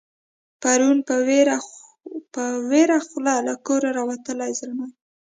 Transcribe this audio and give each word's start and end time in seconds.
پرون 0.61 0.97
په 2.33 2.43
ویړه 2.69 2.99
خوله 3.07 3.35
له 3.47 3.53
کوره 3.65 3.89
راوتلی 3.97 4.51
زلمی 4.59 4.89